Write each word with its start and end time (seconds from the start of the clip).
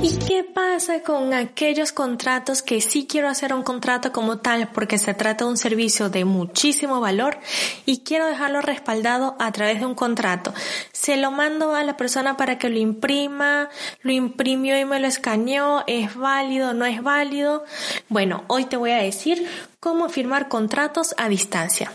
¿Y 0.00 0.16
qué 0.18 0.44
pasa 0.44 1.02
con 1.02 1.34
aquellos 1.34 1.90
contratos 1.90 2.62
que 2.62 2.80
sí 2.80 3.08
quiero 3.08 3.28
hacer 3.28 3.52
un 3.52 3.64
contrato 3.64 4.12
como 4.12 4.38
tal 4.38 4.68
porque 4.68 4.96
se 4.96 5.12
trata 5.12 5.44
de 5.44 5.50
un 5.50 5.56
servicio 5.56 6.08
de 6.08 6.24
muchísimo 6.24 7.00
valor 7.00 7.38
y 7.84 8.04
quiero 8.04 8.28
dejarlo 8.28 8.60
respaldado 8.60 9.34
a 9.40 9.50
través 9.50 9.80
de 9.80 9.86
un 9.86 9.96
contrato? 9.96 10.54
Se 10.92 11.16
lo 11.16 11.32
mando 11.32 11.74
a 11.74 11.82
la 11.82 11.96
persona 11.96 12.36
para 12.36 12.58
que 12.58 12.68
lo 12.68 12.78
imprima, 12.78 13.70
lo 14.02 14.12
imprimió 14.12 14.78
y 14.78 14.84
me 14.84 15.00
lo 15.00 15.08
escaneó, 15.08 15.82
es 15.88 16.14
válido, 16.14 16.74
no 16.74 16.84
es 16.84 17.02
válido. 17.02 17.64
Bueno, 18.08 18.44
hoy 18.46 18.66
te 18.66 18.76
voy 18.76 18.92
a 18.92 19.02
decir 19.02 19.48
cómo 19.80 20.08
firmar 20.08 20.48
contratos 20.48 21.12
a 21.18 21.28
distancia. 21.28 21.90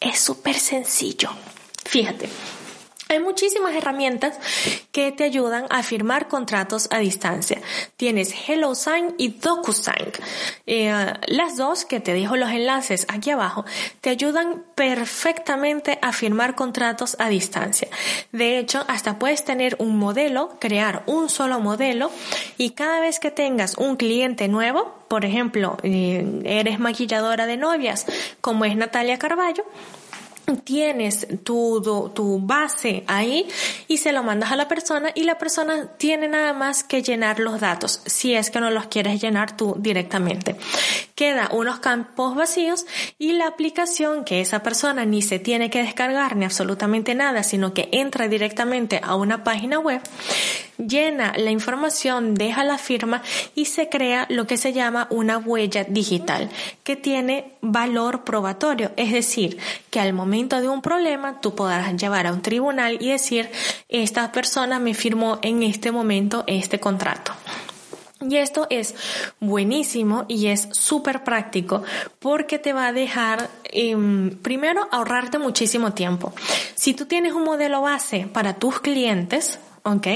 Es 0.00 0.18
súper 0.18 0.56
sencillo. 0.56 1.30
Fíjate. 1.84 2.28
Hay 3.14 3.20
muchísimas 3.20 3.76
herramientas 3.76 4.40
que 4.90 5.12
te 5.12 5.22
ayudan 5.22 5.66
a 5.70 5.84
firmar 5.84 6.26
contratos 6.26 6.88
a 6.90 6.98
distancia. 6.98 7.62
Tienes 7.96 8.34
HelloSign 8.34 9.14
y 9.18 9.28
DocuSign. 9.28 10.10
Eh, 10.66 10.92
las 11.28 11.56
dos, 11.56 11.84
que 11.84 12.00
te 12.00 12.12
dejo 12.12 12.34
los 12.34 12.50
enlaces 12.50 13.06
aquí 13.08 13.30
abajo, 13.30 13.64
te 14.00 14.10
ayudan 14.10 14.64
perfectamente 14.74 15.96
a 16.02 16.12
firmar 16.12 16.56
contratos 16.56 17.14
a 17.20 17.28
distancia. 17.28 17.86
De 18.32 18.58
hecho, 18.58 18.84
hasta 18.88 19.16
puedes 19.16 19.44
tener 19.44 19.76
un 19.78 19.96
modelo, 19.96 20.56
crear 20.58 21.04
un 21.06 21.28
solo 21.28 21.60
modelo 21.60 22.10
y 22.58 22.70
cada 22.70 22.98
vez 22.98 23.20
que 23.20 23.30
tengas 23.30 23.78
un 23.78 23.94
cliente 23.94 24.48
nuevo, 24.48 24.92
por 25.06 25.24
ejemplo, 25.24 25.76
eh, 25.84 26.42
eres 26.44 26.80
maquilladora 26.80 27.46
de 27.46 27.58
novias, 27.58 28.06
como 28.40 28.64
es 28.64 28.74
Natalia 28.74 29.20
Carballo, 29.20 29.64
tienes 30.64 31.26
tu, 31.42 32.10
tu, 32.14 32.40
base 32.40 33.04
ahí 33.06 33.46
y 33.88 33.98
se 33.98 34.12
lo 34.12 34.22
mandas 34.22 34.52
a 34.52 34.56
la 34.56 34.68
persona 34.68 35.10
y 35.14 35.24
la 35.24 35.38
persona 35.38 35.88
tiene 35.96 36.28
nada 36.28 36.52
más 36.52 36.84
que 36.84 37.02
llenar 37.02 37.38
los 37.40 37.60
datos 37.60 38.02
si 38.06 38.34
es 38.34 38.50
que 38.50 38.60
no 38.60 38.70
los 38.70 38.86
quieres 38.86 39.20
llenar 39.20 39.56
tú 39.56 39.74
directamente. 39.78 40.56
Queda 41.14 41.48
unos 41.52 41.78
campos 41.80 42.34
vacíos 42.34 42.86
y 43.18 43.32
la 43.32 43.46
aplicación 43.46 44.24
que 44.24 44.40
esa 44.40 44.62
persona 44.62 45.04
ni 45.04 45.22
se 45.22 45.38
tiene 45.38 45.70
que 45.70 45.82
descargar 45.82 46.36
ni 46.36 46.44
absolutamente 46.44 47.14
nada, 47.14 47.42
sino 47.42 47.72
que 47.72 47.88
entra 47.92 48.28
directamente 48.28 49.00
a 49.02 49.14
una 49.14 49.44
página 49.44 49.78
web 49.78 50.00
llena 50.78 51.32
la 51.36 51.50
información, 51.50 52.34
deja 52.34 52.64
la 52.64 52.78
firma 52.78 53.22
y 53.54 53.66
se 53.66 53.88
crea 53.88 54.26
lo 54.28 54.46
que 54.46 54.56
se 54.56 54.72
llama 54.72 55.06
una 55.10 55.38
huella 55.38 55.84
digital 55.84 56.50
que 56.82 56.96
tiene 56.96 57.52
valor 57.60 58.24
probatorio. 58.24 58.92
Es 58.96 59.12
decir, 59.12 59.58
que 59.90 60.00
al 60.00 60.12
momento 60.12 60.60
de 60.60 60.68
un 60.68 60.82
problema 60.82 61.40
tú 61.40 61.54
podrás 61.54 61.96
llevar 61.96 62.26
a 62.26 62.32
un 62.32 62.42
tribunal 62.42 62.98
y 63.00 63.10
decir, 63.10 63.50
esta 63.88 64.32
persona 64.32 64.78
me 64.78 64.94
firmó 64.94 65.38
en 65.42 65.62
este 65.62 65.92
momento 65.92 66.44
este 66.46 66.80
contrato. 66.80 67.32
Y 68.20 68.36
esto 68.36 68.66
es 68.70 68.94
buenísimo 69.40 70.24
y 70.28 70.46
es 70.46 70.68
súper 70.72 71.24
práctico 71.24 71.82
porque 72.20 72.58
te 72.58 72.72
va 72.72 72.86
a 72.86 72.92
dejar, 72.92 73.50
em, 73.64 74.30
primero, 74.38 74.88
ahorrarte 74.90 75.38
muchísimo 75.38 75.92
tiempo. 75.92 76.32
Si 76.74 76.94
tú 76.94 77.04
tienes 77.06 77.34
un 77.34 77.44
modelo 77.44 77.82
base 77.82 78.26
para 78.32 78.54
tus 78.54 78.80
clientes, 78.80 79.58
¿ok? 79.84 80.06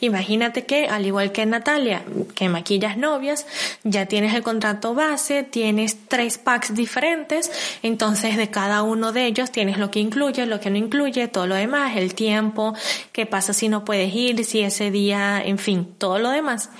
Imagínate 0.00 0.66
que, 0.66 0.88
al 0.88 1.06
igual 1.06 1.30
que 1.30 1.46
Natalia, 1.46 2.04
que 2.34 2.48
maquillas 2.48 2.96
novias, 2.96 3.46
ya 3.84 4.06
tienes 4.06 4.34
el 4.34 4.42
contrato 4.42 4.92
base, 4.94 5.44
tienes 5.44 5.96
tres 6.08 6.36
packs 6.36 6.74
diferentes, 6.74 7.50
entonces 7.82 8.36
de 8.36 8.50
cada 8.50 8.82
uno 8.82 9.12
de 9.12 9.26
ellos 9.26 9.52
tienes 9.52 9.78
lo 9.78 9.90
que 9.92 10.00
incluye, 10.00 10.46
lo 10.46 10.58
que 10.58 10.70
no 10.70 10.78
incluye, 10.78 11.28
todo 11.28 11.46
lo 11.46 11.54
demás, 11.54 11.96
el 11.96 12.14
tiempo, 12.14 12.74
qué 13.12 13.24
pasa 13.24 13.52
si 13.52 13.68
no 13.68 13.84
puedes 13.84 14.12
ir, 14.12 14.44
si 14.44 14.60
ese 14.60 14.90
día, 14.90 15.40
en 15.44 15.58
fin, 15.58 15.94
todo 15.96 16.18
lo 16.18 16.30
demás 16.30 16.70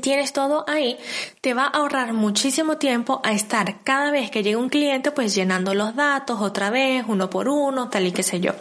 tienes 0.00 0.32
todo 0.32 0.64
ahí, 0.66 0.96
te 1.40 1.52
va 1.52 1.64
a 1.64 1.68
ahorrar 1.68 2.14
muchísimo 2.14 2.78
tiempo 2.78 3.20
a 3.22 3.32
estar 3.32 3.82
cada 3.82 4.10
vez 4.10 4.30
que 4.30 4.42
llega 4.42 4.58
un 4.58 4.70
cliente 4.70 5.10
pues 5.10 5.34
llenando 5.34 5.74
los 5.74 5.94
datos 5.94 6.40
otra 6.40 6.70
vez, 6.70 7.04
uno 7.06 7.28
por 7.28 7.48
uno, 7.48 7.90
tal 7.90 8.06
y 8.06 8.12
qué 8.12 8.22
sé 8.22 8.40
yo. 8.40 8.52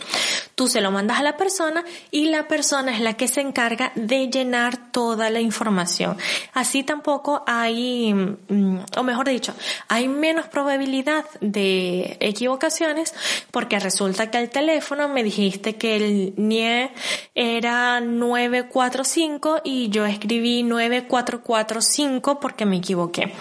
Tú 0.55 0.67
se 0.67 0.81
lo 0.81 0.91
mandas 0.91 1.19
a 1.19 1.23
la 1.23 1.37
persona 1.37 1.83
y 2.11 2.25
la 2.25 2.47
persona 2.47 2.93
es 2.93 2.99
la 2.99 3.13
que 3.13 3.27
se 3.27 3.41
encarga 3.41 3.91
de 3.95 4.29
llenar 4.29 4.91
toda 4.91 5.29
la 5.29 5.39
información. 5.39 6.17
Así 6.53 6.83
tampoco 6.83 7.43
hay, 7.47 8.13
mm, 8.13 8.79
o 8.97 9.03
mejor 9.03 9.29
dicho, 9.29 9.53
hay 9.87 10.07
menos 10.07 10.47
probabilidad 10.47 11.25
de 11.39 12.17
equivocaciones 12.19 13.13
porque 13.51 13.79
resulta 13.79 14.29
que 14.29 14.37
al 14.37 14.49
teléfono 14.49 15.07
me 15.07 15.23
dijiste 15.23 15.75
que 15.75 15.95
el 15.95 16.33
NIE 16.37 16.91
era 17.33 18.01
945 18.01 19.61
y 19.63 19.89
yo 19.89 20.05
escribí 20.05 20.63
9445 21.13 22.39
porque 22.39 22.65
me 22.65 22.77
equivoqué. 22.77 23.33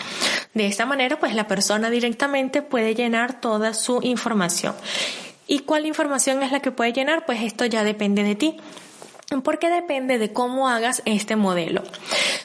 De 0.54 0.66
esta 0.66 0.86
manera, 0.86 1.18
pues 1.18 1.34
la 1.34 1.46
persona 1.48 1.90
directamente 1.90 2.62
puede 2.62 2.94
llenar 2.94 3.40
toda 3.40 3.74
su 3.74 4.00
información. 4.02 4.74
¿Y 5.46 5.60
cuál 5.60 5.86
información 5.86 6.42
es 6.42 6.52
la 6.52 6.60
que 6.60 6.70
puede 6.70 6.92
llenar? 6.92 7.26
Pues 7.26 7.42
esto 7.42 7.64
ya 7.64 7.84
depende 7.84 8.22
de 8.22 8.34
ti 8.34 8.56
porque 9.40 9.70
depende 9.70 10.18
de 10.18 10.32
cómo 10.32 10.68
hagas 10.68 11.00
este 11.06 11.36
modelo. 11.36 11.82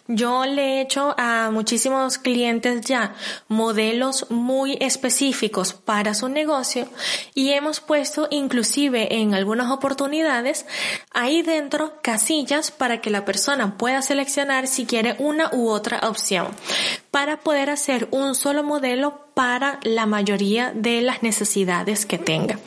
Yo 0.07 0.45
le 0.45 0.77
he 0.77 0.81
hecho 0.81 1.13
a 1.17 1.49
muchísimos 1.51 2.17
clientes 2.17 2.85
ya 2.85 3.13
modelos 3.49 4.27
muy 4.29 4.77
específicos 4.79 5.73
para 5.73 6.13
su 6.13 6.29
negocio 6.29 6.87
y 7.33 7.51
hemos 7.51 7.81
puesto 7.81 8.27
inclusive 8.31 9.15
en 9.15 9.33
algunas 9.33 9.69
oportunidades 9.69 10.65
ahí 11.11 11.41
dentro 11.41 11.99
casillas 12.01 12.71
para 12.71 13.01
que 13.01 13.09
la 13.09 13.25
persona 13.25 13.77
pueda 13.77 14.01
seleccionar 14.01 14.67
si 14.67 14.85
quiere 14.85 15.15
una 15.19 15.49
u 15.51 15.67
otra 15.67 15.99
opción 16.03 16.47
para 17.11 17.37
poder 17.37 17.69
hacer 17.69 18.07
un 18.11 18.35
solo 18.35 18.63
modelo 18.63 19.27
para 19.33 19.79
la 19.83 20.05
mayoría 20.05 20.71
de 20.73 21.01
las 21.01 21.21
necesidades 21.21 22.05
que 22.05 22.17
tenga. 22.17 22.59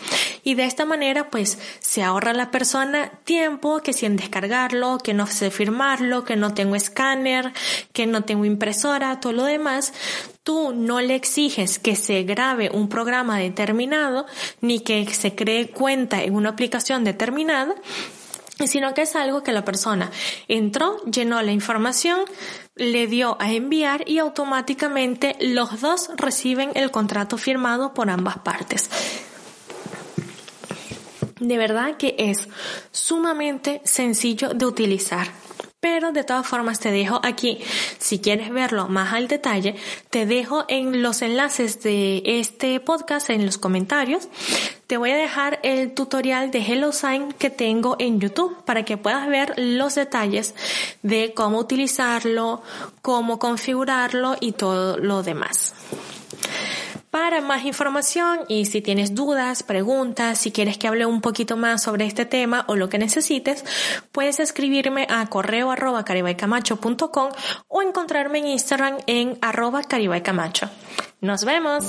Y 0.44 0.54
de 0.54 0.64
esta 0.64 0.84
manera 0.84 1.28
pues 1.28 1.58
se 1.80 2.02
ahorra 2.02 2.32
la 2.32 2.50
persona 2.50 3.10
tiempo 3.24 3.80
que 3.80 3.92
si 3.92 4.06
en 4.06 4.16
descargarlo, 4.16 4.98
que 4.98 5.12
no 5.12 5.26
sé 5.26 5.50
firmarlo, 5.50 6.24
que 6.24 6.36
no 6.36 6.54
tengo 6.54 6.76
escáner, 6.76 7.52
que 7.92 8.06
no 8.06 8.22
tengo 8.22 8.44
impresora, 8.44 9.20
todo 9.20 9.32
lo 9.32 9.44
demás, 9.44 9.92
tú 10.42 10.72
no 10.72 11.00
le 11.00 11.16
exiges 11.16 11.78
que 11.78 11.96
se 11.96 12.22
grabe 12.22 12.70
un 12.72 12.88
programa 12.88 13.38
determinado 13.38 14.26
ni 14.60 14.80
que 14.80 15.06
se 15.12 15.34
cree 15.34 15.70
cuenta 15.70 16.22
en 16.22 16.34
una 16.34 16.50
aplicación 16.50 17.04
determinada, 17.04 17.74
sino 18.66 18.94
que 18.94 19.02
es 19.02 19.16
algo 19.16 19.42
que 19.42 19.52
la 19.52 19.64
persona 19.64 20.10
entró, 20.48 21.02
llenó 21.04 21.40
la 21.42 21.52
información, 21.52 22.20
le 22.76 23.06
dio 23.06 23.36
a 23.40 23.52
enviar 23.52 24.08
y 24.08 24.18
automáticamente 24.18 25.36
los 25.40 25.80
dos 25.80 26.10
reciben 26.16 26.70
el 26.74 26.90
contrato 26.90 27.38
firmado 27.38 27.94
por 27.94 28.10
ambas 28.10 28.38
partes. 28.38 28.90
De 31.40 31.56
verdad 31.56 31.96
que 31.96 32.14
es 32.18 32.48
sumamente 32.92 33.80
sencillo 33.84 34.50
de 34.50 34.66
utilizar. 34.66 35.28
Pero 35.80 36.12
de 36.12 36.24
todas 36.24 36.46
formas 36.46 36.78
te 36.78 36.90
dejo 36.90 37.20
aquí, 37.22 37.58
si 37.98 38.18
quieres 38.18 38.50
verlo 38.50 38.88
más 38.88 39.14
al 39.14 39.28
detalle, 39.28 39.76
te 40.10 40.26
dejo 40.26 40.66
en 40.68 41.02
los 41.02 41.22
enlaces 41.22 41.82
de 41.82 42.22
este 42.26 42.80
podcast, 42.80 43.30
en 43.30 43.46
los 43.46 43.56
comentarios, 43.56 44.28
te 44.90 44.96
voy 44.96 45.12
a 45.12 45.16
dejar 45.16 45.60
el 45.62 45.94
tutorial 45.94 46.50
de 46.50 46.58
HelloSign 46.58 47.30
que 47.34 47.48
tengo 47.48 47.94
en 48.00 48.18
YouTube 48.18 48.64
para 48.64 48.84
que 48.84 48.96
puedas 48.96 49.28
ver 49.28 49.54
los 49.56 49.94
detalles 49.94 50.52
de 51.04 51.32
cómo 51.32 51.58
utilizarlo, 51.58 52.60
cómo 53.00 53.38
configurarlo 53.38 54.34
y 54.40 54.50
todo 54.50 54.96
lo 54.96 55.22
demás. 55.22 55.74
Para 57.12 57.40
más 57.40 57.64
información 57.66 58.40
y 58.48 58.64
si 58.64 58.80
tienes 58.80 59.14
dudas, 59.14 59.62
preguntas, 59.62 60.40
si 60.40 60.50
quieres 60.50 60.76
que 60.76 60.88
hable 60.88 61.06
un 61.06 61.20
poquito 61.20 61.56
más 61.56 61.84
sobre 61.84 62.06
este 62.06 62.26
tema 62.26 62.64
o 62.66 62.74
lo 62.74 62.88
que 62.88 62.98
necesites, 62.98 63.64
puedes 64.10 64.40
escribirme 64.40 65.06
a 65.08 65.24
correo 65.28 65.70
arroba 65.70 66.04
caribaycamacho.com 66.04 67.28
o 67.68 67.82
encontrarme 67.82 68.40
en 68.40 68.48
Instagram 68.48 68.96
en 69.06 69.38
arroba 69.40 69.84
caribaycamacho. 69.84 70.68
¡Nos 71.20 71.44
vemos! 71.44 71.84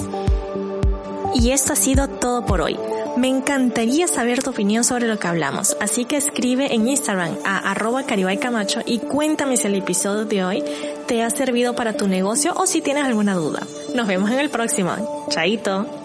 Y 1.34 1.52
esto 1.52 1.74
ha 1.74 1.76
sido 1.76 2.08
todo 2.08 2.46
por 2.46 2.62
hoy. 2.62 2.78
Me 3.18 3.28
encantaría 3.28 4.08
saber 4.08 4.42
tu 4.42 4.52
opinión 4.52 4.84
sobre 4.84 5.08
lo 5.08 5.20
que 5.20 5.28
hablamos, 5.28 5.76
así 5.82 6.06
que 6.06 6.18
escribe 6.18 6.74
en 6.74 6.88
Instagram 6.88 7.38
a 7.44 7.72
arroba 7.72 8.04
camacho 8.04 8.82
y 8.86 9.00
cuéntame 9.00 9.58
si 9.58 9.68
el 9.68 9.76
episodio 9.76 10.26
de 10.26 10.44
hoy 10.44 10.64
te 11.08 11.24
ha 11.24 11.30
servido 11.30 11.76
para 11.76 11.94
tu 11.94 12.08
negocio 12.08 12.54
o 12.56 12.66
si 12.66 12.82
tienes 12.82 13.04
alguna 13.04 13.36
duda. 13.36 13.68
Nos 13.96 14.08
vemos 14.08 14.32
en 14.32 14.40
el 14.40 14.50
próximo. 14.50 15.26
Chaito. 15.30 16.01